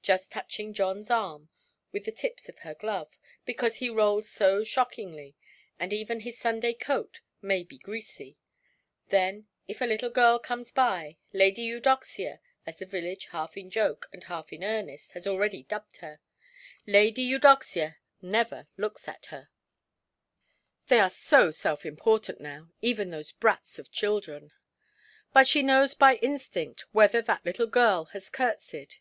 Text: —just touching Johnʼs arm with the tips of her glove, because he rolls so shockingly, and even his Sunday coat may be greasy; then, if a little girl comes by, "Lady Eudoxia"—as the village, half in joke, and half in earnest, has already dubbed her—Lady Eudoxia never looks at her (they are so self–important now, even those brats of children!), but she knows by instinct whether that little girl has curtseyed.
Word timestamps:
—just 0.00 0.32
touching 0.32 0.72
Johnʼs 0.72 1.10
arm 1.14 1.50
with 1.92 2.06
the 2.06 2.10
tips 2.10 2.48
of 2.48 2.60
her 2.60 2.74
glove, 2.74 3.18
because 3.44 3.76
he 3.76 3.90
rolls 3.90 4.26
so 4.30 4.64
shockingly, 4.64 5.36
and 5.78 5.92
even 5.92 6.20
his 6.20 6.38
Sunday 6.38 6.72
coat 6.72 7.20
may 7.42 7.62
be 7.62 7.76
greasy; 7.76 8.38
then, 9.10 9.46
if 9.68 9.82
a 9.82 9.84
little 9.84 10.08
girl 10.08 10.38
comes 10.38 10.70
by, 10.70 11.18
"Lady 11.34 11.60
Eudoxia"—as 11.64 12.78
the 12.78 12.86
village, 12.86 13.26
half 13.32 13.58
in 13.58 13.68
joke, 13.68 14.08
and 14.10 14.24
half 14.24 14.54
in 14.54 14.64
earnest, 14.64 15.12
has 15.12 15.26
already 15.26 15.64
dubbed 15.64 15.98
her—Lady 15.98 17.20
Eudoxia 17.20 17.96
never 18.22 18.66
looks 18.78 19.06
at 19.06 19.26
her 19.26 19.50
(they 20.88 20.98
are 20.98 21.10
so 21.10 21.50
self–important 21.50 22.40
now, 22.40 22.70
even 22.80 23.10
those 23.10 23.32
brats 23.32 23.78
of 23.78 23.92
children!), 23.92 24.50
but 25.34 25.46
she 25.46 25.60
knows 25.62 25.92
by 25.92 26.14
instinct 26.22 26.86
whether 26.92 27.20
that 27.20 27.44
little 27.44 27.66
girl 27.66 28.06
has 28.14 28.30
curtseyed. 28.30 28.94